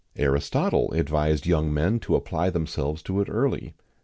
[0.15, 3.75] Aristotle advised young men to apply themselves to it early.